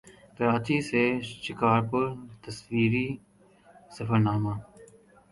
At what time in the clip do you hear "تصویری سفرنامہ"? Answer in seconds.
2.43-4.53